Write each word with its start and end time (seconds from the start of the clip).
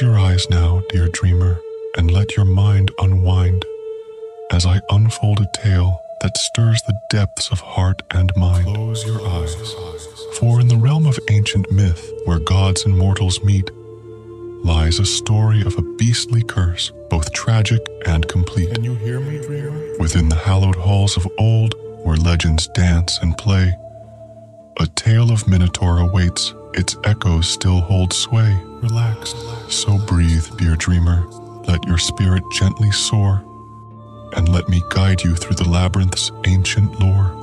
Close 0.00 0.12
your 0.12 0.18
eyes 0.18 0.48
now, 0.48 0.82
dear 0.88 1.08
dreamer, 1.08 1.60
and 1.98 2.10
let 2.10 2.34
your 2.34 2.46
mind 2.46 2.90
unwind 3.00 3.66
as 4.50 4.64
I 4.64 4.80
unfold 4.88 5.40
a 5.40 5.50
tale 5.52 6.00
that 6.22 6.38
stirs 6.38 6.80
the 6.80 6.98
depths 7.10 7.50
of 7.50 7.60
heart 7.60 8.02
and 8.10 8.34
mind. 8.34 8.64
Close 8.64 9.04
your 9.04 9.20
eyes. 9.20 9.54
For 10.38 10.58
in 10.58 10.68
the 10.68 10.78
realm 10.78 11.04
of 11.04 11.18
ancient 11.28 11.70
myth, 11.70 12.10
where 12.24 12.38
gods 12.38 12.86
and 12.86 12.96
mortals 12.96 13.44
meet, 13.44 13.70
lies 14.64 14.98
a 14.98 15.04
story 15.04 15.60
of 15.60 15.76
a 15.76 15.82
beastly 15.98 16.44
curse, 16.44 16.90
both 17.10 17.34
tragic 17.34 17.86
and 18.06 18.26
complete. 18.26 18.72
Can 18.72 18.84
you 18.84 18.94
hear 18.94 19.20
me, 19.20 19.42
dreamer? 19.42 19.98
Within 19.98 20.30
the 20.30 20.36
hallowed 20.36 20.76
halls 20.76 21.18
of 21.18 21.28
old, 21.36 21.74
where 22.04 22.16
legends 22.16 22.68
dance 22.68 23.18
and 23.18 23.36
play, 23.36 23.76
a 24.78 24.86
tale 24.86 25.30
of 25.30 25.46
Minotaur 25.46 25.98
awaits, 25.98 26.54
its 26.74 26.96
echoes 27.04 27.48
still 27.48 27.80
hold 27.80 28.12
sway. 28.12 28.60
Relax. 28.82 29.34
So 29.68 29.98
breathe, 29.98 30.46
dear 30.56 30.76
dreamer, 30.76 31.26
let 31.66 31.84
your 31.84 31.98
spirit 31.98 32.44
gently 32.52 32.90
soar, 32.90 33.44
and 34.36 34.48
let 34.48 34.68
me 34.68 34.82
guide 34.90 35.22
you 35.22 35.34
through 35.34 35.56
the 35.56 35.68
labyrinth's 35.68 36.30
ancient 36.46 36.98
lore. 37.00 37.36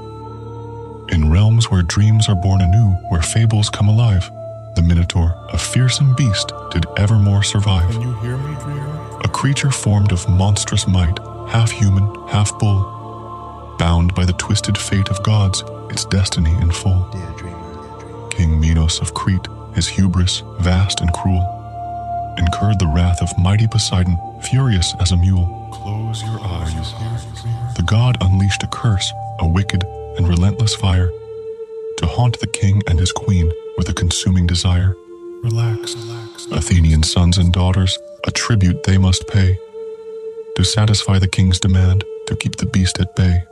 In 1.09 1.31
realms 1.31 1.69
where 1.71 1.83
dreams 1.83 2.27
are 2.27 2.35
born 2.35 2.61
anew, 2.61 2.91
where 3.09 3.21
fables 3.21 3.69
come 3.69 3.87
alive, 3.87 4.29
the 4.75 4.81
Minotaur, 4.81 5.35
a 5.51 5.57
fearsome 5.57 6.13
beast, 6.15 6.51
did 6.71 6.85
evermore 6.97 7.43
survive. 7.43 7.89
Can 7.91 8.01
you 8.01 8.13
hear 8.15 8.37
me, 8.37 8.55
dreamer? 8.61 9.19
A 9.23 9.27
creature 9.27 9.71
formed 9.71 10.11
of 10.11 10.27
monstrous 10.29 10.87
might, 10.87 11.17
half 11.49 11.71
human, 11.71 12.13
half 12.27 12.57
bull, 12.59 13.75
bound 13.79 14.13
by 14.13 14.25
the 14.25 14.33
twisted 14.33 14.77
fate 14.77 15.09
of 15.09 15.23
gods, 15.23 15.63
its 15.89 16.05
destiny 16.05 16.53
in 16.61 16.71
full. 16.71 17.07
Dear 17.11 17.31
dreamer, 17.37 17.56
King 18.37 18.59
Minos 18.59 19.01
of 19.01 19.15
Crete, 19.15 19.47
his 19.73 19.87
hubris, 19.87 20.43
vast 20.59 21.01
and 21.01 21.11
cruel, 21.11 21.41
incurred 22.37 22.77
the 22.77 22.85
wrath 22.85 23.19
of 23.19 23.35
mighty 23.35 23.65
Poseidon, 23.65 24.15
furious 24.43 24.93
as 24.99 25.11
a 25.11 25.17
mule. 25.17 25.69
Close 25.73 26.21
your 26.21 26.39
eyes. 26.43 26.93
The 27.75 27.83
god 27.83 28.15
unleashed 28.21 28.61
a 28.61 28.67
curse, 28.67 29.11
a 29.39 29.47
wicked 29.47 29.83
and 30.17 30.27
relentless 30.27 30.75
fire, 30.75 31.09
to 31.97 32.05
haunt 32.05 32.39
the 32.39 32.45
king 32.45 32.83
and 32.87 32.99
his 32.99 33.11
queen 33.11 33.51
with 33.75 33.89
a 33.89 33.93
consuming 33.93 34.45
desire. 34.45 34.95
Relax. 35.41 35.95
Relax. 35.95 36.45
Athenian 36.51 37.01
sons 37.01 37.39
and 37.39 37.51
daughters, 37.51 37.97
a 38.27 38.31
tribute 38.31 38.83
they 38.83 38.99
must 38.99 39.27
pay, 39.27 39.57
to 40.57 40.63
satisfy 40.63 41.17
the 41.17 41.27
king's 41.27 41.59
demand 41.59 42.03
to 42.27 42.35
keep 42.35 42.57
the 42.57 42.67
beast 42.67 42.99
at 42.99 43.15
bay. 43.15 43.45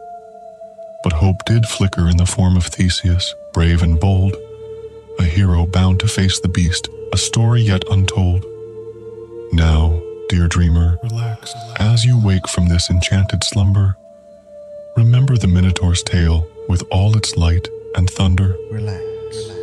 But 1.03 1.13
hope 1.13 1.43
did 1.47 1.65
flicker 1.65 2.07
in 2.07 2.17
the 2.17 2.27
form 2.27 2.55
of 2.55 2.67
Theseus, 2.67 3.33
brave 3.51 3.81
and 3.81 3.99
bold, 3.99 4.35
a 5.19 5.23
hero 5.23 5.65
bound 5.65 5.99
to 5.99 6.07
face 6.07 6.39
the 6.39 6.47
beast, 6.49 6.89
a 7.13 7.17
story 7.17 7.61
yet 7.61 7.83
untold. 7.89 8.45
Now, 9.53 10.01
dear 10.29 10.47
dreamer, 10.47 10.97
Relax. 11.03 11.53
as 11.79 12.03
you 12.05 12.19
wake 12.23 12.47
from 12.47 12.67
this 12.67 12.89
enchanted 12.89 13.43
slumber, 13.43 13.95
remember 14.97 15.37
the 15.37 15.47
Minotaur's 15.47 16.03
tale 16.03 16.47
with 16.67 16.83
all 16.91 17.15
its 17.15 17.37
light 17.37 17.67
and 17.95 18.09
thunder. 18.09 18.55
relax. 18.71 19.01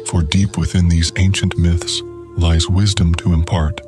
For 0.06 0.22
deep 0.22 0.56
within 0.58 0.88
these 0.88 1.12
ancient 1.16 1.56
myths 1.56 2.00
lies 2.36 2.68
wisdom 2.68 3.14
to 3.16 3.32
impart, 3.32 3.80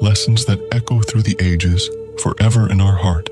lessons 0.00 0.44
that 0.46 0.60
echo 0.72 1.00
through 1.00 1.22
the 1.22 1.36
ages, 1.40 1.88
forever 2.22 2.70
in 2.70 2.80
our 2.80 2.96
heart. 2.96 3.28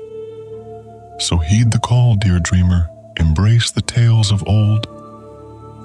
So 1.19 1.37
heed 1.37 1.71
the 1.71 1.79
call, 1.79 2.15
dear 2.15 2.39
dreamer, 2.39 2.89
embrace 3.19 3.71
the 3.71 3.81
tales 3.81 4.31
of 4.31 4.47
old. 4.47 4.87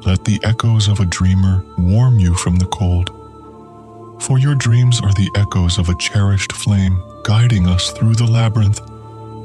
Let 0.07 0.25
the 0.25 0.41
echoes 0.43 0.89
of 0.89 1.01
a 1.01 1.05
dreamer 1.05 1.63
warm 1.77 2.19
you 2.19 2.35
from 2.35 2.57
the 2.57 2.67
cold. 2.67 3.11
For 4.23 4.39
your 4.39 4.55
dreams 4.55 5.01
are 5.03 5.13
the 5.13 5.31
echoes 5.37 5.79
of 5.79 5.89
a 5.89 5.95
cherished 5.97 6.53
flame, 6.53 7.03
guiding 7.25 7.67
us 7.67 7.91
through 7.93 8.15
the 8.15 8.27
labyrinth 8.27 8.81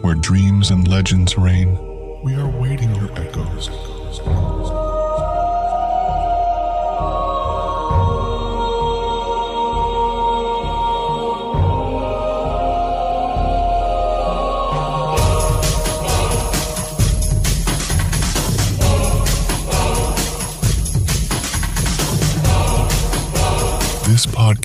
where 0.02 0.16
dreams 0.16 0.72
and 0.72 0.88
legends 0.88 1.38
reign. 1.38 1.78
We 2.24 2.36
are 2.36 2.48
waiting 2.48 2.96
your 2.96 3.12
echoes. 3.20 3.70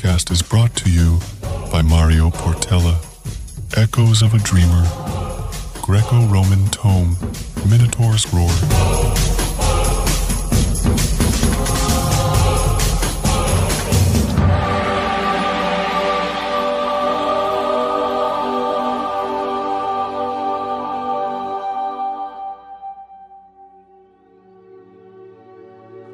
Podcast 0.01 0.31
is 0.31 0.41
brought 0.41 0.75
to 0.77 0.91
you 0.91 1.19
by 1.71 1.83
Mario 1.83 2.31
Portela. 2.31 2.97
Echoes 3.77 4.23
of 4.23 4.33
a 4.33 4.39
Dreamer. 4.39 4.85
Greco 5.83 6.25
Roman 6.25 6.67
Tome. 6.71 7.19
Minotaur's 7.69 8.25
Roar. 8.33 8.49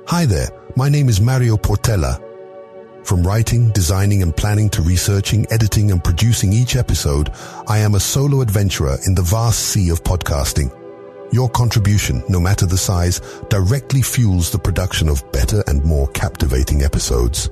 Hi 0.09 0.27
there, 0.27 0.49
my 0.75 0.89
name 0.89 1.09
is 1.09 1.21
Mario 1.21 1.57
Portela. 1.57 2.21
From 3.07 3.23
writing, 3.23 3.71
designing 3.71 4.21
and 4.21 4.37
planning 4.37 4.69
to 4.71 4.83
researching, 4.83 5.47
editing 5.53 5.93
and 5.93 6.03
producing 6.03 6.53
each 6.53 6.75
episode, 6.75 7.31
I 7.69 7.79
am 7.79 7.95
a 7.95 8.01
solo 8.01 8.41
adventurer 8.41 8.99
in 9.07 9.15
the 9.15 9.23
vast 9.23 9.61
sea 9.61 9.91
of 9.91 10.03
podcasting. 10.03 10.73
Your 11.33 11.49
contribution, 11.49 12.25
no 12.29 12.41
matter 12.41 12.67
the 12.67 12.77
size, 12.77 13.21
directly 13.49 14.03
fuels 14.03 14.51
the 14.51 14.59
production 14.59 15.09
of 15.09 15.23
better 15.31 15.63
and 15.69 15.85
more 15.85 16.09
captivating 16.09 16.83
episodes. 16.83 17.49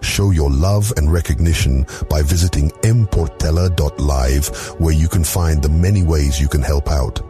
Show 0.00 0.30
your 0.30 0.48
love 0.48 0.92
and 0.96 1.12
recognition 1.12 1.84
by 2.08 2.22
visiting 2.22 2.70
mportela.live 2.82 4.48
where 4.80 4.94
you 4.94 5.08
can 5.08 5.24
find 5.24 5.60
the 5.60 5.68
many 5.68 6.04
ways 6.04 6.40
you 6.40 6.46
can 6.46 6.62
help 6.62 6.88
out. 6.88 7.20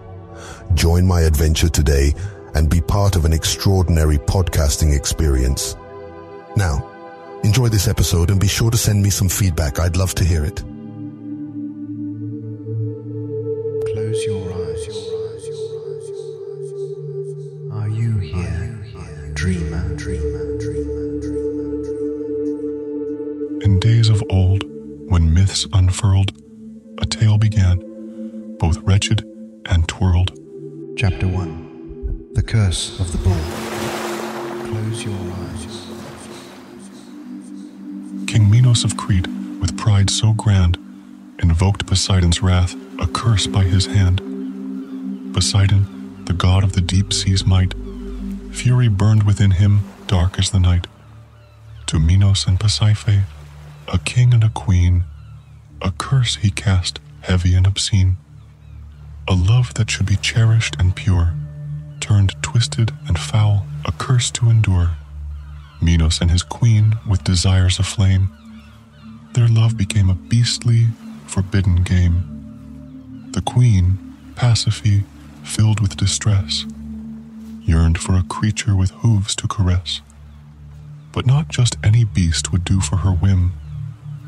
Join 0.74 1.06
my 1.06 1.22
adventure 1.22 1.70
today 1.70 2.12
and 2.54 2.68
be 2.68 2.82
part 2.82 3.16
of 3.16 3.24
an 3.24 3.32
extraordinary 3.32 4.18
podcasting 4.18 4.94
experience. 4.94 5.76
Now, 6.54 6.97
enjoy 7.44 7.68
this 7.68 7.88
episode 7.88 8.30
and 8.30 8.40
be 8.40 8.48
sure 8.48 8.70
to 8.70 8.76
send 8.78 9.02
me 9.02 9.10
some 9.10 9.28
feedback. 9.28 9.78
I'd 9.78 9.96
love 9.96 10.14
to 10.16 10.24
hear 10.24 10.44
it. 10.44 10.62
Close 13.92 14.24
your 14.24 14.52
eyes. 14.52 14.88
Are 17.72 17.88
you 17.88 18.18
here, 18.18 19.32
dreamer, 19.34 19.94
dreamer, 19.94 20.58
dreamer, 20.58 21.20
dreamer, 21.20 21.82
dreamer? 21.82 23.62
In 23.64 23.78
days 23.80 24.08
of 24.08 24.22
old, 24.30 24.64
when 25.10 25.32
myths 25.32 25.66
unfurled, 25.72 26.32
a 26.98 27.06
tale 27.06 27.38
began, 27.38 28.56
both 28.58 28.78
wretched 28.78 29.24
and 29.66 29.86
twirled. 29.88 30.32
Chapter 30.96 31.28
1 31.28 32.30
The 32.34 32.42
Curse 32.42 32.98
of 32.98 33.12
the 33.12 33.18
King 38.38 38.50
Minos 38.52 38.84
of 38.84 38.96
Crete, 38.96 39.26
with 39.60 39.76
pride 39.76 40.08
so 40.10 40.32
grand, 40.32 40.76
invoked 41.42 41.88
Poseidon's 41.88 42.40
wrath, 42.40 42.76
a 43.00 43.08
curse 43.08 43.48
by 43.48 43.64
his 43.64 43.86
hand. 43.86 44.18
Poseidon, 45.34 46.22
the 46.24 46.34
god 46.34 46.62
of 46.62 46.74
the 46.74 46.80
deep 46.80 47.12
sea's 47.12 47.44
might, 47.44 47.74
fury 48.52 48.86
burned 48.86 49.24
within 49.24 49.50
him, 49.50 49.80
dark 50.06 50.38
as 50.38 50.50
the 50.50 50.60
night. 50.60 50.86
To 51.86 51.98
Minos 51.98 52.46
and 52.46 52.60
Pasiphae, 52.60 53.24
a 53.92 53.98
king 53.98 54.32
and 54.32 54.44
a 54.44 54.50
queen, 54.50 55.02
a 55.82 55.90
curse 55.90 56.36
he 56.36 56.52
cast, 56.52 57.00
heavy 57.22 57.56
and 57.56 57.66
obscene. 57.66 58.18
A 59.26 59.34
love 59.34 59.74
that 59.74 59.90
should 59.90 60.06
be 60.06 60.14
cherished 60.14 60.76
and 60.78 60.94
pure, 60.94 61.34
turned 61.98 62.40
twisted 62.40 62.92
and 63.08 63.18
foul, 63.18 63.66
a 63.84 63.90
curse 63.90 64.30
to 64.30 64.48
endure. 64.48 64.92
Minos 65.80 66.20
and 66.20 66.30
his 66.30 66.42
queen 66.42 66.98
with 67.08 67.24
desires 67.24 67.78
aflame. 67.78 68.30
Their 69.34 69.48
love 69.48 69.76
became 69.76 70.10
a 70.10 70.14
beastly, 70.14 70.86
forbidden 71.26 71.82
game. 71.82 73.30
The 73.32 73.42
queen, 73.42 73.98
Pasiphae, 74.34 75.04
filled 75.44 75.80
with 75.80 75.96
distress, 75.96 76.66
yearned 77.62 77.98
for 77.98 78.16
a 78.16 78.22
creature 78.22 78.74
with 78.74 78.90
hooves 78.90 79.36
to 79.36 79.48
caress. 79.48 80.00
But 81.12 81.26
not 81.26 81.48
just 81.48 81.76
any 81.82 82.04
beast 82.04 82.52
would 82.52 82.64
do 82.64 82.80
for 82.80 82.96
her 82.96 83.10
whim. 83.10 83.52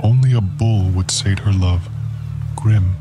Only 0.03 0.32
a 0.32 0.41
bull 0.41 0.91
would 0.91 1.11
sate 1.11 1.41
her 1.41 1.53
love, 1.53 1.88
grim. 2.56 2.96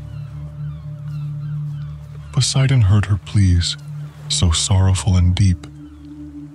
Poseidon 2.32 2.82
heard 2.82 3.06
her 3.06 3.16
pleas, 3.16 3.76
so 4.28 4.50
sorrowful 4.50 5.16
and 5.16 5.34
deep, 5.34 5.66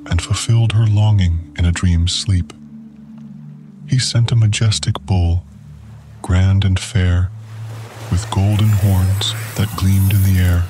and 0.10 0.22
fulfilled 0.22 0.74
her 0.74 0.86
longing 0.86 1.54
in 1.58 1.66
a 1.66 1.72
dream's 1.72 2.14
sleep. 2.14 2.54
He 3.88 4.00
sent 4.00 4.32
a 4.32 4.36
majestic 4.36 5.00
bull, 5.02 5.46
grand 6.22 6.66
and 6.66 6.80
fair, 6.80 7.30
with 8.12 8.30
golden 8.32 8.70
horns 8.70 9.34
that 9.56 9.76
gleamed 9.78 10.14
in 10.14 10.24
the 10.24 10.40
air. 10.40 10.64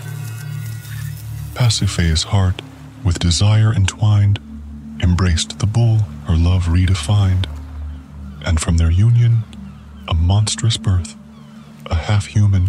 Pasiphae's 1.54 2.24
heart, 2.24 2.62
with 3.04 3.20
desire 3.20 3.74
entwined, 3.74 4.40
embraced 5.02 5.60
the 5.60 5.66
bull 5.66 6.00
her 6.26 6.36
love 6.36 6.66
redefined, 6.66 7.46
and 8.46 8.60
from 8.60 8.78
their 8.78 8.90
union, 8.90 9.44
a 10.08 10.14
monstrous 10.14 10.78
birth, 10.78 11.16
a 11.86 11.96
half 11.96 12.28
human, 12.28 12.68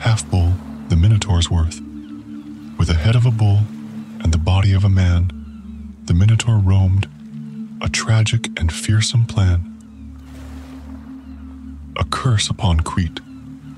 half 0.00 0.28
bull, 0.30 0.54
the 0.88 0.96
Minotaur's 0.96 1.50
worth. 1.50 1.80
With 2.78 2.88
the 2.88 2.94
head 2.94 3.14
of 3.14 3.26
a 3.26 3.30
bull 3.30 3.60
and 4.22 4.32
the 4.32 4.38
body 4.38 4.72
of 4.72 4.84
a 4.84 4.88
man, 4.88 5.30
the 6.04 6.14
Minotaur 6.14 6.58
roamed, 6.58 7.08
a 7.82 7.88
tragic 7.88 8.48
and 8.58 8.72
fearsome 8.72 9.24
plan. 9.24 9.70
A 11.98 12.04
curse 12.04 12.50
upon 12.50 12.80
Crete, 12.80 13.20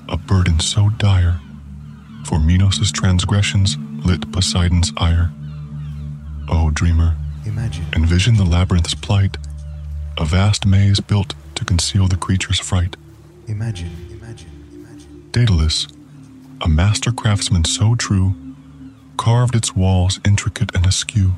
a 0.08 0.16
burden 0.16 0.60
so 0.60 0.90
dire, 0.90 1.40
for 2.24 2.38
Minos' 2.38 2.90
transgressions 2.90 3.76
lit 4.04 4.30
Poseidon's 4.32 4.92
ire. 4.96 5.30
O 6.48 6.70
dreamer, 6.70 7.16
Imagine. 7.44 7.84
envision 7.94 8.36
the 8.36 8.44
labyrinth's 8.44 8.94
plight, 8.94 9.36
a 10.18 10.24
vast 10.24 10.66
maze 10.66 11.00
built 11.00 11.34
to 11.54 11.64
conceal 11.64 12.08
the 12.08 12.16
creature's 12.16 12.58
fright. 12.60 12.96
Imagine. 13.46 13.90
Imagine. 14.10 14.50
Imagine. 14.72 15.28
Daedalus, 15.30 15.86
a 16.60 16.68
master 16.68 17.12
craftsman 17.12 17.64
so 17.64 17.94
true, 17.94 18.34
carved 19.16 19.54
its 19.54 19.74
walls 19.76 20.18
intricate 20.24 20.74
and 20.74 20.86
askew. 20.86 21.34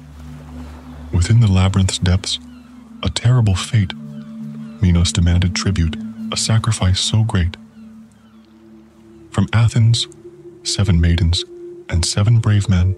Within 1.12 1.40
the 1.40 1.50
labyrinth's 1.50 1.98
depths, 1.98 2.38
a 3.02 3.08
terrible 3.08 3.54
fate, 3.54 3.92
Minos 4.82 5.12
demanded 5.12 5.54
tribute, 5.54 5.96
a 6.32 6.36
sacrifice 6.36 7.00
so 7.00 7.24
great. 7.24 7.56
From 9.30 9.48
Athens, 9.52 10.06
seven 10.62 11.00
maidens 11.00 11.44
and 11.88 12.04
seven 12.04 12.40
brave 12.40 12.68
men, 12.68 12.94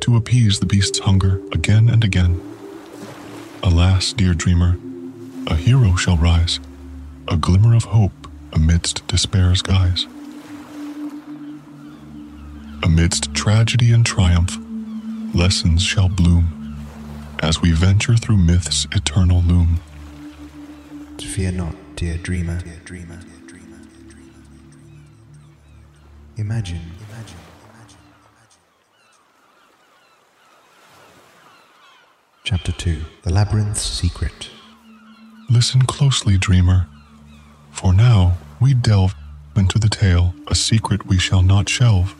to 0.00 0.16
appease 0.16 0.58
the 0.58 0.66
beast's 0.66 0.98
hunger 0.98 1.40
again 1.52 1.88
and 1.88 2.02
again. 2.02 2.40
Alas, 3.62 4.12
dear 4.12 4.34
dreamer, 4.34 4.76
a 5.46 5.54
hero 5.54 5.94
shall 5.94 6.16
rise, 6.16 6.58
a 7.28 7.36
glimmer 7.36 7.74
of 7.74 7.84
hope 7.84 8.28
amidst 8.52 9.06
despair's 9.06 9.62
guise. 9.62 10.06
Amidst 12.82 13.32
tragedy 13.32 13.92
and 13.92 14.04
triumph, 14.04 14.58
lessons 15.34 15.82
shall 15.82 16.08
bloom 16.08 16.61
as 17.42 17.60
we 17.60 17.72
venture 17.72 18.16
through 18.16 18.36
myth's 18.36 18.86
eternal 18.92 19.42
loom. 19.42 19.80
Fear 21.18 21.52
not, 21.52 21.74
dear 21.96 22.16
dreamer. 22.16 22.60
Dear 22.60 22.80
dreamer. 22.84 23.16
Dear 23.16 23.40
dreamer. 23.46 23.78
Dear 23.78 24.08
dreamer. 24.08 24.36
Imagine. 26.36 26.76
Imagine. 26.76 27.36
Imagine. 27.68 27.98
Chapter 32.44 32.72
2 32.72 33.02
The 33.22 33.32
Labyrinth's 33.32 33.82
Secret. 33.82 34.50
Listen 35.50 35.82
closely, 35.82 36.38
dreamer, 36.38 36.86
for 37.72 37.92
now 37.92 38.38
we 38.60 38.72
delve 38.72 39.14
into 39.56 39.78
the 39.78 39.88
tale, 39.88 40.34
a 40.46 40.54
secret 40.54 41.06
we 41.06 41.18
shall 41.18 41.42
not 41.42 41.68
shelve, 41.68 42.14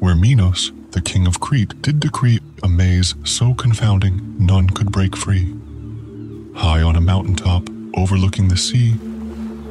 where 0.00 0.14
Minos, 0.16 0.72
the 0.94 1.00
king 1.00 1.26
of 1.26 1.40
Crete, 1.40 1.82
did 1.82 1.98
decree 1.98 2.38
a 2.62 2.68
maze 2.68 3.16
so 3.24 3.52
confounding 3.52 4.36
none 4.38 4.70
could 4.70 4.92
break 4.92 5.16
free. 5.16 5.52
High 6.54 6.82
on 6.82 6.94
a 6.94 7.00
mountain 7.00 7.34
top, 7.34 7.68
overlooking 7.96 8.46
the 8.46 8.56
sea, 8.56 8.94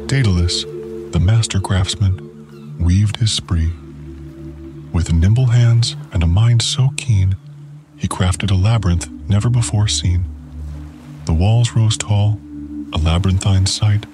Daedalus, 0.05 0.63
the 1.13 1.21
master 1.21 1.61
craftsman, 1.61 2.75
weaved 2.77 3.17
his 3.17 3.31
spree. 3.31 3.71
With 4.91 5.13
nimble 5.13 5.45
hands 5.45 5.95
and 6.11 6.23
a 6.23 6.27
mind 6.27 6.61
so 6.61 6.89
keen, 6.97 7.37
he 7.95 8.09
crafted 8.09 8.51
a 8.51 8.55
labyrinth 8.55 9.09
never 9.29 9.49
before 9.49 9.87
seen. 9.87 10.25
The 11.23 11.33
walls 11.33 11.71
rose 11.71 11.97
tall, 11.97 12.37
a 12.91 12.97
labyrinthine 12.97 13.65
sight, 13.65 14.05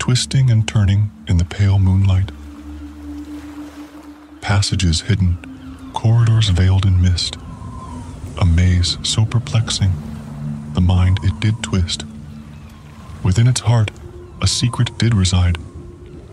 twisting 0.00 0.50
and 0.50 0.66
turning 0.66 1.12
in 1.28 1.36
the 1.36 1.44
pale 1.44 1.78
moonlight. 1.78 2.32
Passages 4.40 5.02
hidden, 5.02 5.38
corridors 6.00 6.48
veiled 6.48 6.86
in 6.86 6.98
mist. 7.02 7.36
A 8.40 8.46
maze 8.46 8.96
so 9.02 9.26
perplexing, 9.26 9.92
the 10.72 10.80
mind 10.80 11.18
it 11.22 11.38
did 11.40 11.62
twist. 11.62 12.04
Within 13.22 13.46
its 13.46 13.60
heart, 13.60 13.90
a 14.40 14.46
secret 14.46 14.96
did 14.96 15.14
reside, 15.14 15.58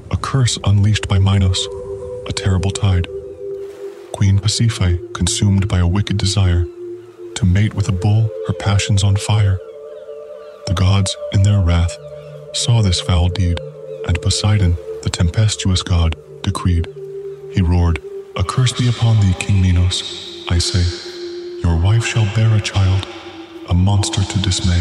a 0.09 0.15
curse 0.15 0.57
unleashed 0.63 1.09
by 1.09 1.19
Minos, 1.19 1.67
a 2.27 2.31
terrible 2.31 2.71
tide. 2.71 3.09
Queen 4.13 4.39
Pasiphae, 4.39 5.13
consumed 5.13 5.67
by 5.67 5.79
a 5.79 5.87
wicked 5.87 6.17
desire, 6.17 6.65
to 7.35 7.45
mate 7.45 7.73
with 7.73 7.89
a 7.89 7.99
bull, 8.03 8.31
her 8.47 8.53
passions 8.53 9.03
on 9.03 9.17
fire. 9.17 9.59
The 10.67 10.75
gods, 10.75 11.13
in 11.33 11.43
their 11.43 11.59
wrath, 11.59 11.97
saw 12.53 12.81
this 12.81 13.01
foul 13.01 13.27
deed, 13.27 13.59
and 14.07 14.21
Poseidon, 14.21 14.77
the 15.03 15.09
tempestuous 15.09 15.83
god, 15.83 16.15
decreed. 16.41 16.87
He 17.51 17.61
roared, 17.61 18.01
A 18.37 18.43
curse 18.43 18.71
be 18.71 18.87
upon 18.87 19.19
thee, 19.19 19.33
King 19.39 19.63
Minos, 19.63 20.45
I 20.47 20.59
say. 20.59 20.85
Your 21.63 21.75
wife 21.75 22.05
shall 22.05 22.25
bear 22.35 22.55
a 22.55 22.61
child, 22.61 23.07
a 23.67 23.73
monster 23.73 24.23
to 24.23 24.39
dismay. 24.39 24.79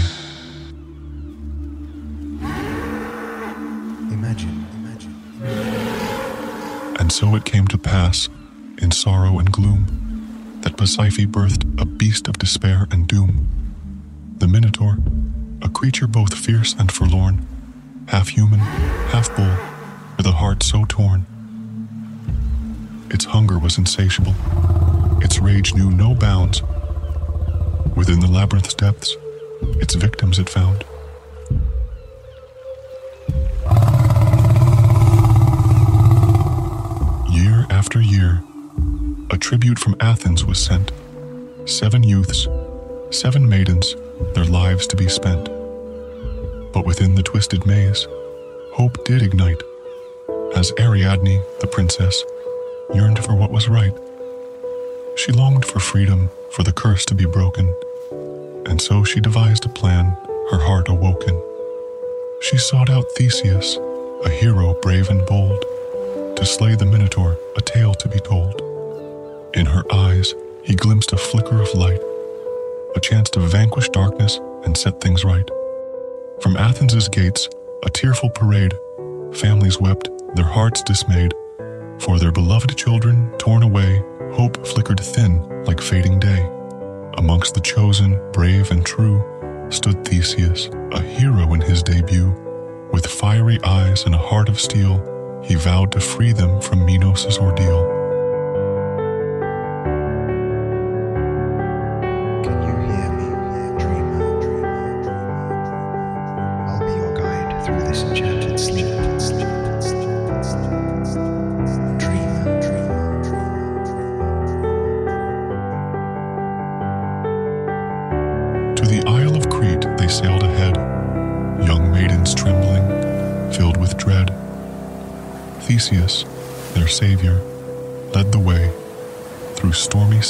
Imagine. 4.12 4.66
Imagine. 4.74 5.14
And 7.00 7.10
so 7.10 7.34
it 7.34 7.46
came 7.46 7.66
to 7.68 7.78
pass, 7.78 8.28
in 8.82 8.90
sorrow 8.90 9.38
and 9.38 9.50
gloom, 9.50 10.60
that 10.60 10.76
Pasiphae 10.76 11.26
birthed 11.26 11.80
a 11.80 11.86
beast 11.86 12.28
of 12.28 12.36
despair 12.36 12.86
and 12.90 13.08
doom. 13.08 13.48
The 14.36 14.48
Minotaur, 14.48 14.98
a 15.62 15.70
creature 15.70 16.06
both 16.06 16.34
fierce 16.34 16.74
and 16.78 16.92
forlorn, 16.92 17.46
half 18.08 18.28
human, 18.28 18.60
half 18.60 19.34
bull, 19.34 19.56
with 20.18 20.26
a 20.26 20.32
heart 20.32 20.62
so 20.62 20.84
torn. 20.86 21.24
Its 23.10 23.24
hunger 23.24 23.58
was 23.58 23.78
insatiable, 23.78 24.34
its 25.22 25.38
rage 25.38 25.74
knew 25.74 25.90
no 25.90 26.14
bounds. 26.14 26.62
Within 27.94 28.20
the 28.20 28.26
labyrinth's 28.30 28.74
depths, 28.74 29.16
its 29.80 29.94
victims 29.94 30.38
it 30.38 30.48
found. 30.48 30.84
Year 37.30 37.66
after 37.70 38.00
year, 38.00 38.42
a 39.30 39.38
tribute 39.38 39.78
from 39.78 39.96
Athens 40.00 40.44
was 40.44 40.58
sent. 40.58 40.92
Seven 41.64 42.02
youths, 42.02 42.48
seven 43.10 43.48
maidens, 43.48 43.94
their 44.34 44.44
lives 44.44 44.86
to 44.88 44.96
be 44.96 45.08
spent. 45.08 45.44
But 46.72 46.84
within 46.84 47.14
the 47.14 47.22
twisted 47.22 47.64
maze, 47.66 48.06
hope 48.74 49.04
did 49.04 49.22
ignite, 49.22 49.62
as 50.54 50.72
Ariadne, 50.78 51.42
the 51.60 51.66
princess, 51.66 52.22
yearned 52.94 53.24
for 53.24 53.34
what 53.34 53.50
was 53.50 53.68
right. 53.68 53.94
She 55.16 55.32
longed 55.32 55.64
for 55.64 55.80
freedom, 55.80 56.30
for 56.50 56.62
the 56.62 56.72
curse 56.72 57.04
to 57.06 57.14
be 57.14 57.26
broken, 57.26 57.74
and 58.66 58.80
so 58.80 59.04
she 59.04 59.20
devised 59.20 59.64
a 59.64 59.70
plan, 59.70 60.16
her 60.50 60.58
heart 60.58 60.88
awoken. 60.88 61.40
She 62.40 62.58
sought 62.58 62.90
out 62.90 63.10
Theseus, 63.12 63.76
a 64.24 64.28
hero 64.28 64.74
brave 64.82 65.08
and 65.08 65.24
bold, 65.26 65.64
to 66.36 66.44
slay 66.44 66.74
the 66.74 66.86
Minotaur, 66.86 67.38
a 67.56 67.60
tale 67.60 67.94
to 67.94 68.08
be 68.08 68.18
told. 68.20 68.60
In 69.54 69.66
her 69.66 69.84
eyes, 69.92 70.34
he 70.62 70.74
glimpsed 70.74 71.12
a 71.12 71.16
flicker 71.16 71.60
of 71.60 71.74
light, 71.74 72.00
a 72.94 73.00
chance 73.00 73.30
to 73.30 73.40
vanquish 73.40 73.88
darkness 73.88 74.38
and 74.64 74.76
set 74.76 75.00
things 75.00 75.24
right. 75.24 75.48
From 76.42 76.56
Athens' 76.56 77.08
gates, 77.08 77.48
a 77.84 77.90
tearful 77.90 78.30
parade, 78.30 78.74
families 79.32 79.80
wept, 79.80 80.10
their 80.34 80.44
hearts 80.44 80.82
dismayed. 80.82 81.32
For 81.98 82.18
their 82.18 82.32
beloved 82.32 82.76
children 82.76 83.32
torn 83.38 83.62
away, 83.62 84.02
hope 84.32 84.66
flickered 84.66 85.00
thin 85.00 85.64
like 85.64 85.80
fading 85.80 86.20
day. 86.20 86.48
Amongst 87.14 87.54
the 87.54 87.60
chosen, 87.60 88.20
brave 88.32 88.70
and 88.70 88.84
true, 88.84 89.24
stood 89.70 90.04
Theseus, 90.04 90.68
a 90.92 91.00
hero 91.00 91.52
in 91.54 91.60
his 91.60 91.82
debut. 91.82 92.30
With 92.92 93.06
fiery 93.06 93.58
eyes 93.64 94.04
and 94.04 94.14
a 94.14 94.18
heart 94.18 94.48
of 94.48 94.60
steel, 94.60 95.02
he 95.42 95.54
vowed 95.54 95.92
to 95.92 96.00
free 96.00 96.32
them 96.32 96.60
from 96.60 96.84
Minos' 96.84 97.38
ordeal. 97.38 97.95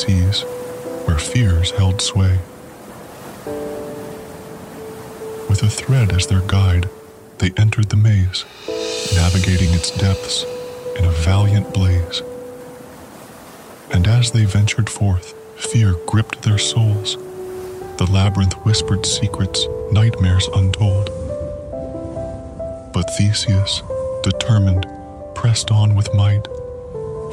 Seas 0.06 0.42
where 1.04 1.18
fears 1.18 1.72
held 1.72 2.00
sway. 2.00 2.38
With 5.48 5.62
a 5.62 5.68
thread 5.70 6.12
as 6.12 6.26
their 6.26 6.42
guide, 6.42 6.88
they 7.38 7.50
entered 7.56 7.88
the 7.88 7.96
maze, 7.96 8.44
navigating 9.14 9.72
its 9.75 9.90
depths 9.90 10.44
in 10.96 11.04
a 11.04 11.10
valiant 11.10 11.75
blaze. 11.75 12.22
And 13.92 14.06
as 14.06 14.30
they 14.30 14.44
ventured 14.44 14.88
forth, 14.88 15.34
fear 15.56 15.94
gripped 16.06 16.42
their 16.42 16.58
souls. 16.58 17.16
The 17.98 18.08
labyrinth 18.10 18.54
whispered 18.64 19.06
secrets, 19.06 19.66
nightmares 19.90 20.48
untold. 20.54 21.10
But 22.92 23.10
Theseus, 23.16 23.82
determined, 24.22 24.86
pressed 25.34 25.70
on 25.70 25.94
with 25.94 26.14
might. 26.14 26.46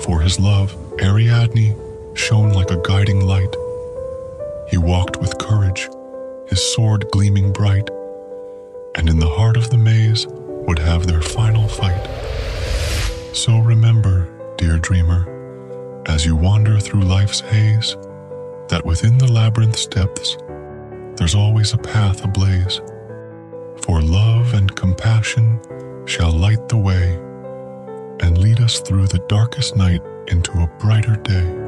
For 0.03 0.21
his 0.21 0.39
love, 0.39 0.75
Ariadne 0.99 1.75
shone 2.13 2.53
like 2.53 2.71
a 2.71 2.81
guiding 2.83 3.25
light. 3.25 3.55
He 4.69 4.77
walked 4.77 5.17
with 5.17 5.37
courage, 5.37 5.89
his 6.47 6.61
sword 6.73 7.09
gleaming 7.11 7.51
bright, 7.51 7.89
and 8.95 9.09
in 9.09 9.19
the 9.19 9.29
heart 9.29 9.57
of 9.57 9.69
the 9.69 9.77
maze 9.77 10.27
would 10.27 10.79
have 10.79 11.05
their 11.05 11.21
final 11.21 11.67
fight. 11.67 12.07
So 13.33 13.59
remember, 13.59 14.29
dear 14.57 14.77
dreamer, 14.77 15.27
as 16.05 16.25
you 16.25 16.35
wander 16.35 16.79
through 16.79 17.01
life's 17.01 17.39
haze, 17.39 17.95
that 18.69 18.85
within 18.85 19.17
the 19.17 19.31
labyrinth's 19.31 19.85
depths, 19.85 20.37
there's 21.15 21.35
always 21.35 21.73
a 21.73 21.77
path 21.77 22.23
ablaze. 22.23 22.81
For 23.81 24.01
love 24.01 24.53
and 24.53 24.73
compassion 24.75 25.59
shall 26.05 26.31
light 26.31 26.69
the 26.69 26.77
way 26.77 27.15
and 28.21 28.37
lead 28.37 28.61
us 28.61 28.79
through 28.79 29.07
the 29.07 29.23
darkest 29.27 29.75
night 29.75 30.01
into 30.27 30.51
a 30.53 30.67
brighter 30.79 31.15
day. 31.17 31.62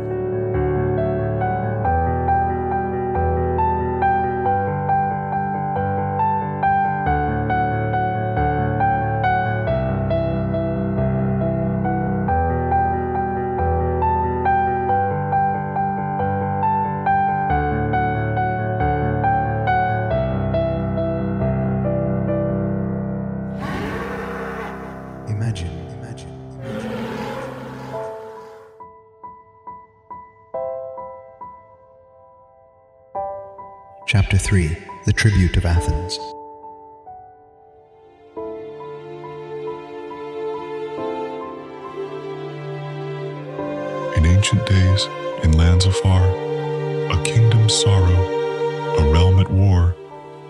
Chapter 34.17 34.37
3 34.37 34.77
The 35.03 35.11
Tribute 35.11 35.57
of 35.57 35.65
Athens. 35.65 36.17
In 44.15 44.25
ancient 44.25 44.65
days, 44.65 45.07
in 45.43 45.51
lands 45.57 45.85
afar, 45.85 46.23
a 47.11 47.21
kingdom's 47.25 47.73
sorrow, 47.73 48.95
a 48.99 49.11
realm 49.11 49.37
at 49.41 49.51
war, 49.51 49.89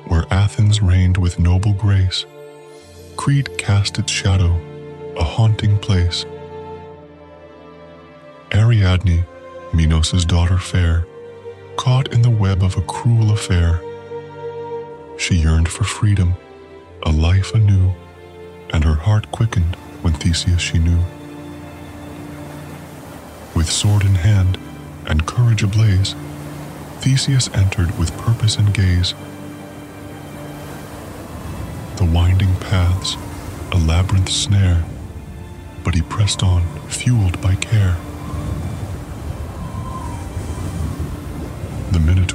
where 0.09 0.27
Athens 0.29 0.83
reigned 0.83 1.17
with 1.17 1.39
noble 1.39 1.73
grace, 1.73 2.27
Crete 3.17 3.57
cast 3.57 3.97
its 3.97 4.11
shadow, 4.11 4.55
a 5.17 5.23
haunting 5.23 5.79
place. 5.79 6.23
Ariadne, 8.53 9.25
Minos' 9.73 10.23
daughter 10.23 10.59
fair, 10.59 11.07
caught 11.77 12.13
in 12.13 12.21
the 12.21 12.29
web 12.29 12.63
of 12.63 12.77
a 12.77 12.81
cruel 12.81 13.31
affair. 13.31 13.81
She 15.17 15.35
yearned 15.35 15.69
for 15.69 15.83
freedom, 15.83 16.35
a 17.03 17.11
life 17.11 17.53
anew, 17.53 17.93
and 18.71 18.83
her 18.83 18.95
heart 18.95 19.31
quickened 19.31 19.75
when 20.01 20.13
Theseus 20.13 20.61
she 20.61 20.79
knew. 20.79 20.99
With 23.55 23.69
sword 23.69 24.03
in 24.03 24.15
hand 24.15 24.57
and 25.05 25.25
courage 25.25 25.63
ablaze, 25.63 26.15
Theseus 26.99 27.49
entered 27.53 27.97
with 27.97 28.17
purpose 28.17 28.57
and 28.57 28.73
gaze. 28.73 29.13
The 31.97 32.05
winding 32.05 32.55
paths, 32.55 33.15
a 33.71 33.77
labyrinth 33.77 34.29
snare, 34.29 34.83
but 35.83 35.93
he 35.93 36.01
pressed 36.01 36.43
on, 36.43 36.63
fueled 36.89 37.39
by 37.41 37.55
care. 37.55 37.95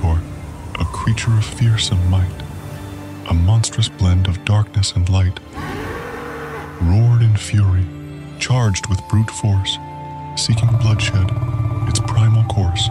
A 0.03 0.85
creature 0.85 1.37
of 1.37 1.45
fearsome 1.45 2.09
might, 2.09 2.43
a 3.29 3.35
monstrous 3.35 3.91
blend 3.91 4.29
of 4.29 4.45
darkness 4.47 4.93
and 4.93 5.07
light, 5.11 5.39
roared 6.81 7.21
in 7.21 7.37
fury, 7.37 7.85
charged 8.39 8.87
with 8.87 9.07
brute 9.11 9.31
force, 9.31 9.77
seeking 10.37 10.71
bloodshed, 10.79 11.31
its 11.87 12.01
primal 12.01 12.45
course. 12.45 12.89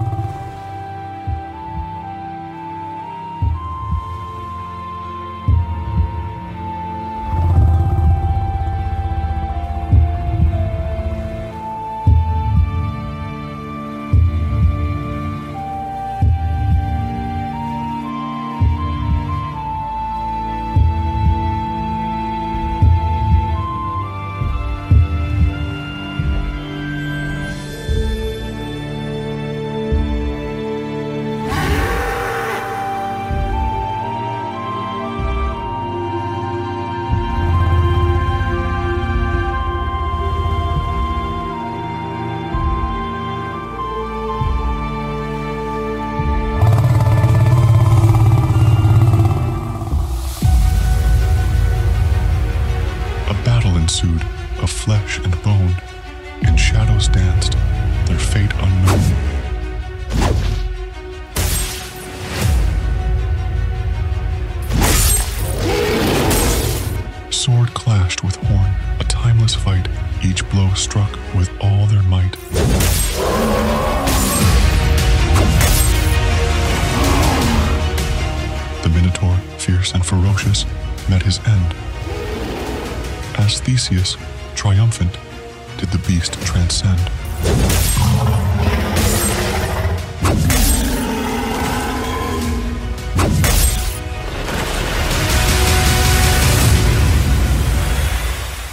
Did 85.80 85.90
the 85.92 85.98
beast 86.06 86.34
transcend. 86.42 87.00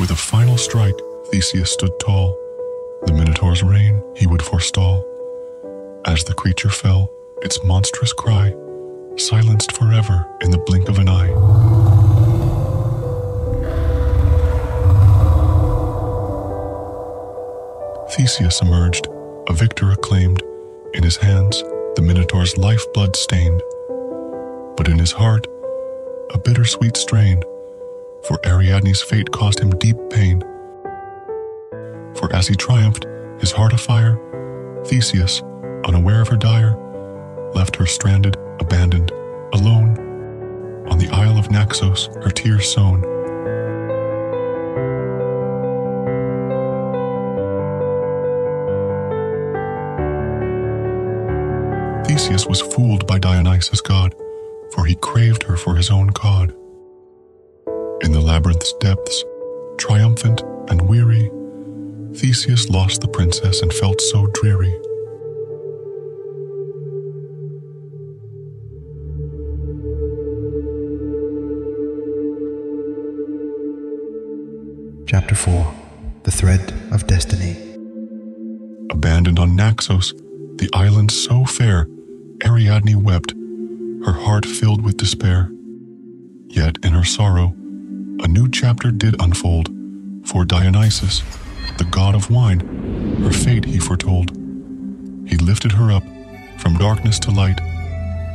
With 0.01 0.11
a 0.11 0.17
final 0.17 0.59
strike, 0.59 0.99
Theseus 1.27 1.71
stood 1.71 1.93
tall. 2.01 2.37
The 3.07 3.13
Minotaur's 3.13 3.63
reign 3.63 4.03
he 4.17 4.27
would 4.27 4.43
forestall. 4.43 5.05
As 6.07 6.25
the 6.25 6.35
creature 6.35 6.71
fell, 6.71 7.13
its 7.43 7.63
monstrous 7.63 8.13
cry 8.13 8.53
silenced 9.17 9.73
forever 9.73 10.27
in 10.43 10.51
the 10.51 10.59
blink 10.59 10.89
of 10.89 10.99
an 10.99 11.09
eye. 11.09 11.31
Theseus 18.17 18.63
emerged, 18.63 19.09
a 19.47 19.53
victor 19.53 19.91
acclaimed, 19.91 20.43
in 20.95 21.03
his 21.03 21.19
hands 21.19 21.63
the 21.97 22.03
Minotaur's 22.03 22.57
lifeblood 22.57 23.15
stained, 23.15 23.63
but 24.75 24.89
in 24.89 24.99
his 24.99 25.13
heart 25.13 25.47
a 26.31 26.39
bittersweet 26.39 26.97
strain, 26.97 27.43
for 28.27 28.41
Ariadne's 28.47 29.03
fate 29.03 29.31
caused 29.33 29.61
him 29.61 29.69
deep 29.73 29.99
pain. 30.09 30.41
For 32.17 32.35
as 32.35 32.49
he 32.49 32.55
triumphed, 32.55 33.05
his 33.39 33.53
heart 33.53 33.75
afire, 33.75 34.19
Theseus, 34.87 35.43
unaware 35.85 36.23
of 36.23 36.29
her 36.29 36.39
dire, 36.39 36.75
left 37.53 37.77
her 37.77 37.85
stranded, 37.85 38.39
abandoned, 38.61 39.11
alone, 39.53 40.87
on 40.89 40.97
the 40.97 41.11
isle 41.13 41.37
of 41.37 41.51
Naxos, 41.51 42.07
her 42.23 42.31
tears 42.31 42.73
sown. 42.73 43.16
Theseus 52.17 52.47
was 52.47 52.63
fooled 52.63 53.07
by 53.07 53.19
Dionysus' 53.19 53.83
god, 53.83 54.15
for 54.73 54.87
he 54.87 54.95
craved 54.95 55.43
her 55.43 55.57
for 55.59 55.77
his 55.77 55.91
own 55.91 56.07
god. 56.07 56.49
In 58.01 58.13
the 58.13 58.23
labyrinth's 58.23 58.73
depths, 58.81 59.23
triumphant 59.77 60.41
and 60.71 60.89
weary, 60.89 61.31
Theseus 62.15 62.71
lost 62.71 63.03
the 63.03 63.09
princess 63.09 63.61
and 63.61 63.71
felt 63.71 64.01
so 64.01 64.29
dreary. 64.29 64.75
Chapter 75.07 75.35
4 75.35 75.75
The 76.23 76.31
Thread 76.31 76.73
of 76.93 77.07
Destiny. 77.07 77.59
Abandoned 78.91 79.39
on 79.39 79.55
Naxos, 79.55 80.15
the 80.57 80.71
island 80.73 81.11
so 81.11 81.45
fair, 81.45 81.87
Ariadne 82.45 83.03
wept, 83.03 83.33
her 84.05 84.13
heart 84.13 84.45
filled 84.45 84.83
with 84.83 84.97
despair. 84.97 85.51
Yet 86.49 86.77
in 86.85 86.93
her 86.93 87.05
sorrow, 87.05 87.55
a 88.23 88.29
new 88.29 88.49
chapter 88.49 88.91
did 88.91 89.21
unfold, 89.21 89.71
for 90.25 90.45
Dionysus, 90.45 91.23
the 91.79 91.85
god 91.85 92.15
of 92.15 92.31
wine, 92.31 92.61
her 93.23 93.33
fate 93.33 93.65
he 93.65 93.79
foretold. 93.79 94.31
He 95.27 95.37
lifted 95.39 95.73
her 95.73 95.91
up 95.91 96.05
from 96.59 96.77
darkness 96.77 97.19
to 97.21 97.31
light, 97.31 97.61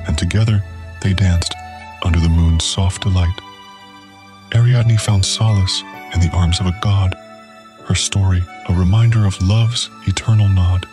and 0.07 0.17
together 0.17 0.63
they 1.01 1.13
danced 1.13 1.53
under 2.03 2.19
the 2.19 2.29
moon's 2.29 2.63
soft 2.63 3.03
delight. 3.03 3.39
Ariadne 4.55 4.97
found 4.97 5.25
solace 5.25 5.83
in 6.13 6.19
the 6.19 6.31
arms 6.33 6.59
of 6.59 6.65
a 6.65 6.77
god, 6.81 7.15
her 7.85 7.95
story 7.95 8.43
a 8.67 8.73
reminder 8.73 9.25
of 9.25 9.41
love's 9.41 9.89
eternal 10.07 10.47
nod. 10.47 10.87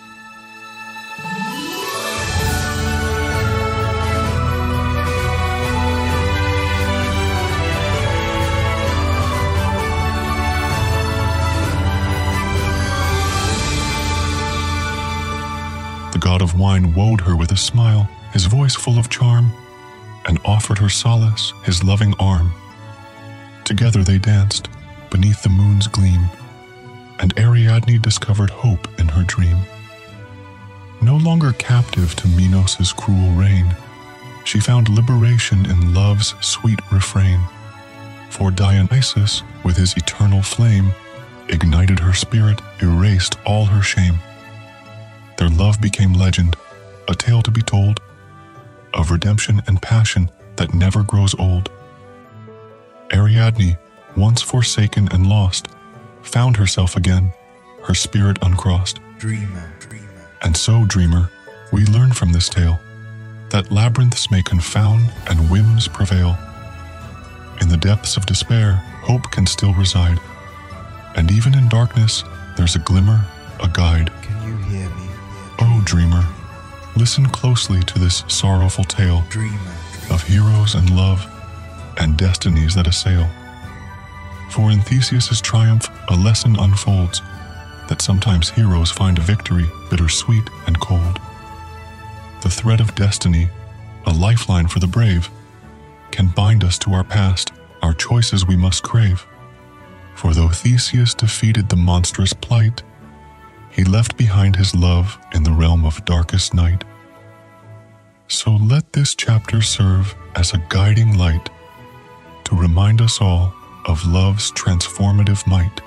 Wine 16.69 17.19
her 17.21 17.35
with 17.35 17.51
a 17.51 17.57
smile, 17.57 18.07
his 18.35 18.45
voice 18.45 18.75
full 18.75 18.99
of 18.99 19.09
charm, 19.09 19.51
and 20.27 20.39
offered 20.45 20.77
her 20.77 20.91
solace, 20.91 21.55
his 21.65 21.83
loving 21.83 22.13
arm. 22.19 22.53
Together 23.65 24.05
they 24.05 24.19
danced 24.19 24.69
beneath 25.11 25.43
the 25.43 25.49
moon's 25.49 25.87
gleam, 25.87 26.29
and 27.21 27.33
Ariadne 27.39 28.03
discovered 28.03 28.51
hope 28.51 28.87
in 29.01 29.09
her 29.09 29.25
dream. 29.25 29.57
No 31.01 31.17
longer 31.17 31.53
captive 31.53 32.15
to 32.17 32.29
Minos' 32.29 32.93
cruel 32.93 33.31
reign, 33.31 33.75
she 34.45 34.61
found 34.61 34.91
liberation 34.91 35.65
in 35.71 35.95
love's 35.95 36.35
sweet 36.43 36.81
refrain. 36.93 37.41
For 38.29 38.51
Dionysus, 38.51 39.43
with 39.65 39.79
his 39.79 39.97
eternal 39.97 40.43
flame, 40.43 40.93
ignited 41.49 41.99
her 42.01 42.13
spirit, 42.13 42.61
erased 42.83 43.39
all 43.47 43.65
her 43.65 43.81
shame. 43.83 44.19
Their 45.39 45.49
love 45.49 45.81
became 45.81 46.13
legend, 46.13 46.57
a 47.09 47.15
tale 47.15 47.43
to 47.43 47.51
be 47.51 47.63
told, 47.63 48.01
of 48.93 49.11
redemption 49.11 49.63
and 49.67 49.81
passion 49.81 50.31
that 50.57 50.75
never 50.75 51.03
grows 51.03 51.35
old. 51.39 51.71
Ariadne, 53.13 53.79
once 54.17 54.43
forsaken 54.43 55.09
and 55.13 55.29
lost, 55.29 55.69
found 56.23 56.57
herself 56.57 56.97
again, 56.97 57.33
her 57.85 57.95
spirit 57.95 58.39
uncrossed. 58.43 58.99
Dreamer, 59.19 59.73
dreamer. 59.79 60.29
And 60.43 60.57
so, 60.57 60.85
dreamer, 60.85 61.31
we 61.73 61.85
learn 61.87 62.13
from 62.13 62.33
this 62.33 62.49
tale 62.49 62.81
that 63.51 63.73
labyrinths 63.73 64.31
may 64.31 64.43
confound 64.43 65.11
and 65.29 65.51
whims 65.51 65.89
prevail. 65.89 66.37
In 67.61 67.69
the 67.69 67.77
depths 67.77 68.17
of 68.17 68.27
despair, 68.27 68.73
hope 69.03 69.31
can 69.31 69.47
still 69.47 69.73
reside. 69.75 70.19
And 71.17 71.31
even 71.31 71.55
in 71.55 71.69
darkness, 71.69 72.25
there's 72.57 72.77
a 72.77 72.81
glimmer, 72.81 73.25
a 73.63 73.69
guide. 73.69 74.11
Can 74.23 74.43
you 74.47 74.57
hear 74.65 74.89
me? 74.91 74.98
Oh, 75.61 75.83
dreamer, 75.85 76.25
listen 76.97 77.27
closely 77.27 77.81
to 77.83 77.99
this 77.99 78.25
sorrowful 78.29 78.85
tale 78.85 79.25
Dreamer, 79.29 79.59
of 80.11 80.23
heroes 80.23 80.75
and 80.75 80.95
love 80.95 81.27
and 81.99 82.17
destinies 82.17 82.75
that 82.75 82.87
assail. 82.87 83.29
For 84.51 84.71
in 84.71 84.81
Theseus' 84.81 85.41
triumph, 85.41 85.89
a 86.09 86.17
lesson 86.17 86.57
unfolds 86.59 87.21
that 87.89 88.03
sometimes 88.03 88.51
heroes 88.51 88.91
find 88.91 89.19
a 89.19 89.23
victory 89.23 89.67
bittersweet 89.91 90.49
and 90.67 90.79
cold. 90.81 91.21
The 92.43 92.51
thread 92.51 92.81
of 92.81 92.95
destiny, 92.95 93.49
a 94.07 94.13
lifeline 94.13 94.69
for 94.69 94.79
the 94.79 94.87
brave, 94.87 95.29
can 96.11 96.29
bind 96.29 96.63
us 96.63 96.79
to 96.79 96.93
our 96.93 97.05
past, 97.05 97.53
our 97.83 97.95
choices 97.95 98.47
we 98.47 98.57
must 98.57 98.83
crave. 98.83 99.27
For 100.15 100.35
though 100.35 100.49
Theseus 100.49 101.15
defeated 101.15 101.69
the 101.69 101.77
monstrous 101.77 102.33
plight, 102.33 102.83
he 103.79 103.85
left 103.85 104.17
behind 104.17 104.57
his 104.57 104.75
love 104.75 105.17
in 105.33 105.45
the 105.45 105.53
realm 105.53 105.85
of 105.85 106.05
darkest 106.05 106.53
night. 106.53 106.83
So 108.27 108.51
let 108.57 108.93
this 108.93 109.15
chapter 109.15 109.63
serve 109.63 110.17
as 110.35 110.53
a 110.53 110.65
guiding 110.69 111.17
light 111.17 111.49
to 112.47 112.57
remind 112.57 113.01
us 113.01 113.21
all 113.21 113.55
of 113.87 114.05
love's 114.05 114.51
transformative 114.51 115.47
might. 115.47 115.81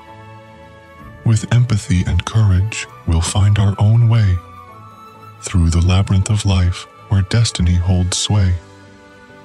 With 1.26 1.54
empathy 1.54 2.04
and 2.08 2.24
courage, 2.24 2.88
we'll 3.08 3.20
find 3.20 3.60
our 3.60 3.76
own 3.78 4.08
way 4.08 4.38
through 5.42 5.70
the 5.70 5.86
labyrinth 5.86 6.30
of 6.30 6.46
life 6.46 6.88
where 7.10 7.24
destiny 7.24 7.76
holds 7.76 8.18
sway. 8.18 8.54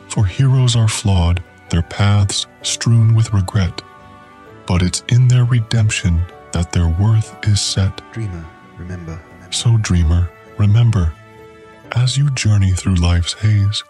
For 0.08 0.24
heroes 0.24 0.76
are 0.76 0.86
flawed, 0.86 1.42
their 1.70 1.82
paths 1.82 2.46
strewn 2.62 3.16
with 3.16 3.32
regret, 3.32 3.82
but 4.68 4.82
it's 4.82 5.02
in 5.08 5.26
their 5.26 5.44
redemption 5.44 6.22
that 6.56 6.72
their 6.72 6.88
worth 6.88 7.36
is 7.46 7.60
set. 7.60 8.00
dreamer, 8.14 8.42
remember. 8.78 9.20
So, 9.50 9.76
dreamer, 9.76 10.30
remember, 10.56 11.12
as 11.92 12.16
you 12.16 12.30
journey 12.30 12.72
through 12.72 12.94
life's 12.94 13.34
haze, 13.34 13.84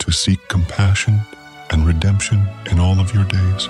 to 0.00 0.10
seek 0.10 0.40
compassion 0.48 1.20
and 1.70 1.86
redemption 1.86 2.44
in 2.72 2.80
all 2.80 2.98
of 2.98 3.14
your 3.14 3.22
days. 3.22 3.68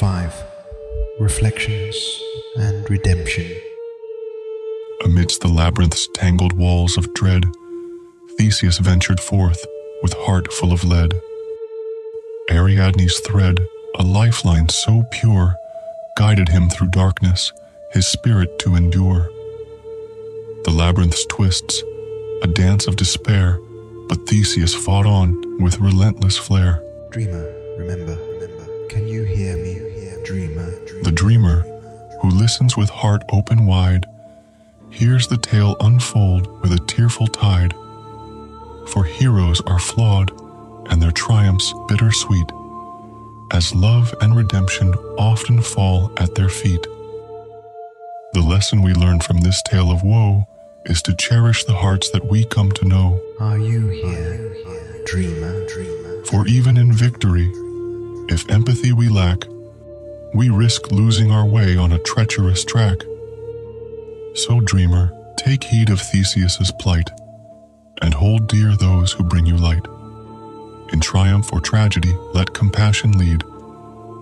5 0.00 0.44
Reflections 1.20 2.22
and 2.56 2.88
Redemption. 2.88 3.54
Amidst 5.04 5.42
the 5.42 5.48
labyrinth's 5.48 6.08
tangled 6.14 6.54
walls 6.54 6.96
of 6.96 7.12
dread, 7.12 7.44
Theseus 8.38 8.78
ventured 8.78 9.20
forth 9.20 9.62
with 10.02 10.14
heart 10.20 10.50
full 10.54 10.72
of 10.72 10.84
lead. 10.84 11.20
Ariadne's 12.48 13.20
thread, 13.20 13.60
a 13.98 14.02
lifeline 14.02 14.70
so 14.70 15.04
pure, 15.10 15.54
guided 16.16 16.48
him 16.48 16.70
through 16.70 16.88
darkness, 16.88 17.52
his 17.92 18.06
spirit 18.06 18.58
to 18.60 18.76
endure. 18.76 19.28
The 20.64 20.72
labyrinth's 20.74 21.26
twists, 21.26 21.82
a 22.42 22.46
dance 22.46 22.86
of 22.86 22.96
despair, 22.96 23.60
but 24.08 24.26
Theseus 24.26 24.74
fought 24.74 25.04
on 25.04 25.62
with 25.62 25.78
relentless 25.78 26.38
flair. 26.38 26.82
Dreamer, 27.10 27.52
remember, 27.76 28.14
remember. 28.14 28.29
Can 28.90 29.06
you 29.06 29.22
hear 29.22 29.56
me? 29.56 29.74
Dreamer, 30.24 30.70
dreamer. 30.84 31.04
The 31.04 31.12
dreamer, 31.12 31.60
who 32.20 32.28
listens 32.28 32.76
with 32.76 32.90
heart 32.90 33.22
open 33.30 33.64
wide, 33.64 34.04
hears 34.90 35.28
the 35.28 35.36
tale 35.36 35.76
unfold 35.78 36.60
with 36.60 36.72
a 36.72 36.84
tearful 36.88 37.28
tide. 37.28 37.72
For 38.88 39.04
heroes 39.04 39.60
are 39.60 39.78
flawed, 39.78 40.32
and 40.90 41.00
their 41.00 41.12
triumphs 41.12 41.72
bittersweet, 41.86 42.50
as 43.52 43.72
love 43.76 44.12
and 44.20 44.36
redemption 44.36 44.92
often 45.16 45.62
fall 45.62 46.10
at 46.16 46.34
their 46.34 46.48
feet. 46.48 46.82
The 48.32 48.44
lesson 48.44 48.82
we 48.82 48.92
learn 48.92 49.20
from 49.20 49.38
this 49.38 49.62
tale 49.62 49.92
of 49.92 50.02
woe 50.02 50.48
is 50.86 51.00
to 51.02 51.14
cherish 51.14 51.62
the 51.62 51.76
hearts 51.76 52.10
that 52.10 52.28
we 52.28 52.44
come 52.44 52.72
to 52.72 52.88
know. 52.88 53.20
Are 53.38 53.58
you 53.58 53.86
here, 53.86 54.56
dreamer? 55.06 55.64
Dreamer. 55.68 56.24
For 56.24 56.44
even 56.48 56.76
in 56.76 56.92
victory, 56.92 57.52
if 58.30 58.48
empathy 58.48 58.92
we 58.92 59.08
lack, 59.08 59.44
we 60.34 60.48
risk 60.50 60.92
losing 60.92 61.32
our 61.32 61.44
way 61.44 61.76
on 61.76 61.92
a 61.92 61.98
treacherous 61.98 62.64
track. 62.64 62.98
So, 64.34 64.60
dreamer, 64.60 65.12
take 65.36 65.64
heed 65.64 65.90
of 65.90 66.00
Theseus's 66.00 66.70
plight, 66.78 67.10
and 68.00 68.14
hold 68.14 68.46
dear 68.46 68.76
those 68.76 69.12
who 69.12 69.24
bring 69.24 69.46
you 69.46 69.56
light. 69.56 69.84
In 70.92 71.00
triumph 71.00 71.52
or 71.52 71.60
tragedy, 71.60 72.14
let 72.32 72.54
compassion 72.54 73.18
lead, 73.18 73.42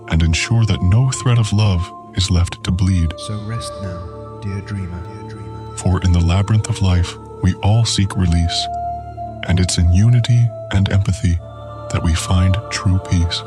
and 0.09 0.23
ensure 0.23 0.65
that 0.65 0.81
no 0.81 1.11
thread 1.11 1.37
of 1.37 1.53
love 1.53 1.87
is 2.15 2.31
left 2.31 2.63
to 2.63 2.71
bleed. 2.71 3.13
So 3.27 3.39
rest 3.45 3.71
now, 3.83 4.39
dear 4.41 4.61
dreamer. 4.61 5.01
Dear 5.03 5.29
dreamer. 5.29 5.77
For 5.77 6.01
in 6.01 6.11
the 6.11 6.19
labyrinth 6.19 6.69
of 6.69 6.81
life, 6.81 7.15
we 7.43 7.53
all 7.55 7.85
seek 7.85 8.15
release, 8.15 8.67
and 9.47 9.59
it's 9.59 9.77
in 9.77 9.93
unity 9.93 10.49
and 10.71 10.91
empathy 10.91 11.37
that 11.91 12.01
we 12.03 12.15
find 12.15 12.57
true 12.71 12.99
peace. 13.09 13.43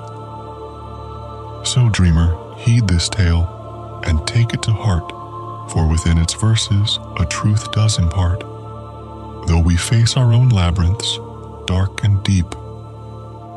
So, 1.64 1.88
dreamer, 1.88 2.36
heed 2.58 2.88
this 2.88 3.08
tale 3.08 4.00
and 4.04 4.26
take 4.26 4.52
it 4.52 4.62
to 4.64 4.72
heart, 4.72 5.08
for 5.70 5.88
within 5.88 6.18
its 6.18 6.34
verses 6.34 6.98
a 7.18 7.24
truth 7.24 7.70
does 7.72 7.98
impart. 7.98 8.40
Though 9.46 9.62
we 9.64 9.76
face 9.76 10.16
our 10.16 10.32
own 10.32 10.48
labyrinths, 10.50 11.18
dark 11.66 12.04
and 12.04 12.22
deep, 12.24 12.50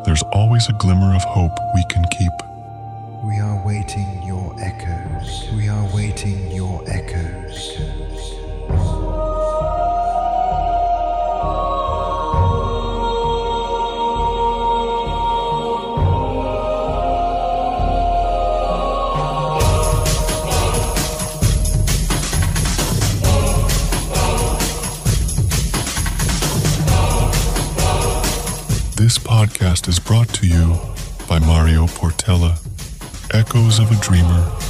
there's 0.06 0.24
always 0.32 0.70
a 0.70 0.74
glimmer 0.74 1.16
of 1.16 1.24
hope 1.24 1.52
we 1.74 1.84
can 1.90 2.06
keep. 2.12 2.32
We 3.26 3.40
are 3.40 3.62
waiting 3.66 4.22
your 4.24 4.56
echoes. 4.62 5.52
We 5.54 5.68
are 5.68 5.90
waiting 5.94 6.52
your 6.52 6.84
echoes. 6.88 7.76
Podcast 29.86 29.90
is 29.90 30.00
brought 30.00 30.30
to 30.30 30.48
you 30.48 30.80
by 31.28 31.40
Mario 31.40 31.86
Portela, 31.86 32.58
Echoes 33.34 33.80
of 33.80 33.92
a 33.92 33.96
Dreamer 34.02 34.65